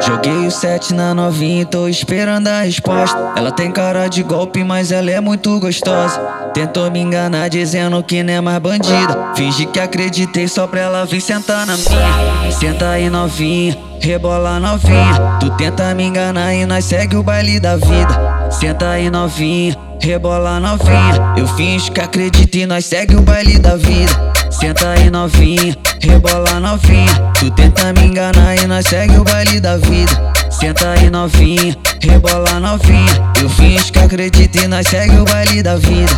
Joguei 0.00 0.46
o 0.46 0.50
set 0.50 0.94
na 0.94 1.12
novinha 1.12 1.62
e 1.62 1.64
tô 1.66 1.86
esperando 1.86 2.48
a 2.48 2.62
resposta. 2.62 3.32
Ela 3.36 3.52
tem 3.52 3.70
cara 3.70 4.08
de 4.08 4.22
golpe, 4.22 4.64
mas 4.64 4.90
ela 4.90 5.10
é 5.10 5.20
muito 5.20 5.60
gostosa. 5.60 6.18
Tentou 6.54 6.90
me 6.90 7.00
enganar 7.00 7.50
dizendo 7.50 8.02
que 8.02 8.22
não 8.22 8.32
é 8.32 8.40
mais 8.40 8.58
bandida. 8.58 9.34
Fingi 9.36 9.66
que 9.66 9.78
acreditei 9.78 10.48
só 10.48 10.66
pra 10.66 10.80
ela 10.80 11.04
vir 11.04 11.20
sentar 11.20 11.66
na 11.66 11.76
minha. 11.76 12.50
Senta 12.52 12.90
aí 12.90 13.10
novinha, 13.10 13.76
rebola 14.00 14.58
novinha. 14.58 15.36
Tu 15.38 15.50
tenta 15.50 15.94
me 15.94 16.04
enganar 16.04 16.54
e 16.54 16.64
nós 16.64 16.86
segue 16.86 17.16
o 17.16 17.22
baile 17.22 17.60
da 17.60 17.76
vida. 17.76 18.48
Senta 18.50 18.88
aí 18.88 19.10
novinha, 19.10 19.76
rebola 20.00 20.58
novinha. 20.60 21.34
Eu 21.36 21.46
finjo 21.48 21.92
que 21.92 22.00
acredito 22.00 22.54
e 22.54 22.64
nós 22.64 22.86
segue 22.86 23.16
o 23.16 23.20
baile 23.20 23.58
da 23.58 23.76
vida. 23.76 24.12
Senta 24.50 24.90
aí 24.90 25.10
novinha, 25.10 25.76
rebola 26.00 26.58
novinha. 26.58 27.13
Tu 27.44 27.50
tenta 27.50 27.92
me 27.92 28.06
enganar 28.06 28.56
e 28.56 28.66
nós 28.66 28.86
segue 28.86 29.18
o 29.18 29.22
baile 29.22 29.60
da 29.60 29.76
vida. 29.76 30.10
Senta 30.50 30.92
aí 30.92 31.10
novinha, 31.10 31.76
rebola 32.00 32.58
novinha. 32.58 33.32
Eu 33.38 33.50
finge 33.50 33.92
que 33.92 33.98
acredito 33.98 34.56
e 34.56 34.66
nós 34.66 34.88
segue 34.88 35.14
o 35.18 35.26
baile 35.26 35.62
da 35.62 35.76
vida. 35.76 36.10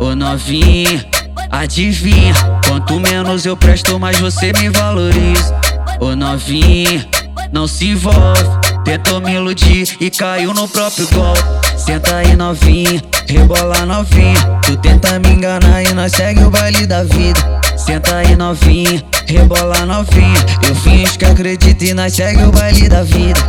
Ô 0.00 0.14
novinha, 0.14 1.04
adivinha? 1.50 2.32
Quanto 2.66 2.98
menos 2.98 3.44
eu 3.44 3.54
presto, 3.54 4.00
mais 4.00 4.18
você 4.18 4.50
me 4.54 4.70
valoriza. 4.70 5.54
Ô 6.00 6.16
novinha, 6.16 7.06
não 7.52 7.68
se 7.68 7.90
envolve. 7.90 8.42
Tentou 8.82 9.20
me 9.20 9.34
iludir 9.34 9.94
e 10.00 10.08
caiu 10.08 10.54
no 10.54 10.66
próprio 10.66 11.06
golpe. 11.08 11.42
Senta 11.76 12.16
aí 12.16 12.34
novinha, 12.34 12.98
rebola 13.28 13.84
novinha. 13.84 14.40
Tu 14.62 14.74
tenta 14.78 15.18
me 15.18 15.32
enganar 15.32 15.82
e 15.82 15.92
nós 15.92 16.12
segue 16.12 16.42
o 16.42 16.50
baile 16.50 16.86
da 16.86 17.04
vida. 17.04 17.60
Senta 17.84 18.16
aí 18.16 18.36
novinha, 18.36 19.02
rebola 19.26 19.84
novinha. 19.84 20.38
Eu 20.68 20.74
finge 20.76 21.18
que 21.18 21.24
acredito 21.24 21.82
e 21.82 21.92
nós 21.92 22.14
segue 22.14 22.42
o 22.44 22.52
baile 22.52 22.88
da 22.88 23.02
vida. 23.02 23.40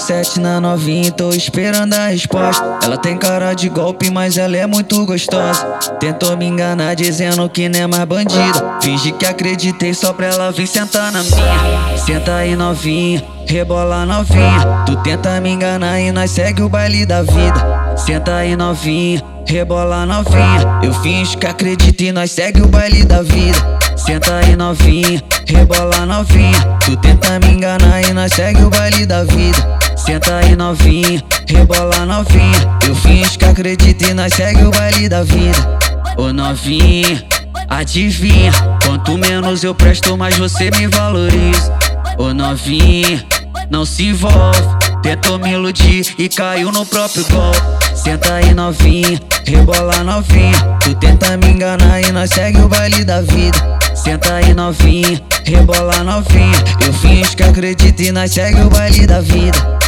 Joguei 0.00 0.20
o 0.20 0.24
set 0.24 0.40
na 0.40 0.60
novinha 0.60 1.12
tô 1.12 1.30
esperando 1.30 1.92
a 1.92 2.06
resposta. 2.08 2.78
Ela 2.82 2.96
tem 2.96 3.18
cara 3.18 3.52
de 3.52 3.68
golpe, 3.68 4.10
mas 4.10 4.38
ela 4.38 4.56
é 4.56 4.66
muito 4.66 5.04
gostosa. 5.04 5.66
Tentou 6.00 6.36
me 6.36 6.46
enganar 6.46 6.96
dizendo 6.96 7.48
que 7.48 7.68
não 7.68 7.80
é 7.80 7.86
mais 7.86 8.04
bandida. 8.04 8.78
Fingi 8.80 9.12
que 9.12 9.26
acreditei 9.26 9.92
só 9.92 10.12
pra 10.12 10.26
ela 10.28 10.50
vir 10.50 10.66
sentar 10.66 11.12
na 11.12 11.22
minha. 11.22 11.98
Senta 11.98 12.36
aí 12.36 12.56
novinha, 12.56 13.22
rebola 13.46 14.06
novinha. 14.06 14.84
Tu 14.86 14.96
tenta 15.02 15.40
me 15.40 15.50
enganar 15.50 16.00
e 16.00 16.10
nós 16.10 16.30
segue 16.30 16.62
o 16.62 16.68
baile 16.68 17.04
da 17.04 17.22
vida. 17.22 17.94
Senta 17.96 18.36
aí 18.36 18.56
novinha, 18.56 19.22
rebola 19.46 20.06
novinha. 20.06 20.80
Eu 20.82 20.94
finjo 20.94 21.36
que 21.36 21.46
acredito 21.46 22.00
e 22.00 22.10
nós 22.10 22.30
segue 22.30 22.62
o 22.62 22.68
baile 22.68 23.04
da 23.04 23.22
vida. 23.22 23.58
Senta 23.96 24.36
aí 24.36 24.56
novinha, 24.56 25.22
rebola 25.46 26.06
novinha. 26.06 26.78
Tu 26.84 26.96
tenta 26.96 27.38
me 27.40 27.52
enganar 27.52 28.02
e 28.02 28.12
nós 28.14 28.32
segue 28.32 28.62
o 28.62 28.70
baile 28.70 29.04
da 29.04 29.24
vida. 29.24 29.89
Senta 30.10 30.38
aí 30.38 30.56
novinha, 30.56 31.22
rebola 31.48 32.04
novinha. 32.04 32.78
Eu 32.84 32.96
finjo 32.96 33.38
que 33.38 33.44
acredito 33.44 34.02
e 34.02 34.12
nós 34.12 34.34
segue 34.34 34.64
o 34.64 34.70
baile 34.72 35.08
da 35.08 35.22
vida. 35.22 35.78
Ô 36.16 36.32
novinha, 36.32 37.24
adivinha? 37.68 38.50
Quanto 38.84 39.16
menos 39.16 39.62
eu 39.62 39.72
presto, 39.72 40.16
mais 40.16 40.36
você 40.36 40.68
me 40.72 40.88
valoriza. 40.88 41.72
Ô 42.18 42.34
novinha, 42.34 43.24
não 43.70 43.86
se 43.86 44.08
envolve. 44.08 44.60
Tentou 45.00 45.38
me 45.38 45.52
iludir 45.52 46.12
e 46.18 46.28
caiu 46.28 46.72
no 46.72 46.84
próprio 46.84 47.24
golpe. 47.26 47.60
Senta 47.94 48.34
aí 48.34 48.52
novinha, 48.52 49.16
rebola 49.46 50.02
novinha. 50.02 50.58
Tu 50.80 50.92
tenta 50.96 51.36
me 51.36 51.50
enganar 51.50 52.00
e 52.00 52.10
nós 52.10 52.30
segue 52.30 52.60
o 52.60 52.68
baile 52.68 53.04
da 53.04 53.22
vida. 53.22 53.78
Senta 53.94 54.34
aí 54.34 54.52
novinha, 54.54 55.22
rebola 55.44 56.02
novinha. 56.02 56.58
Eu 56.84 56.92
finjo 56.94 57.36
que 57.36 57.44
acredito 57.44 58.02
e 58.02 58.10
nós 58.10 58.32
segue 58.32 58.60
o 58.60 58.68
baile 58.68 59.06
da 59.06 59.20
vida. 59.20 59.79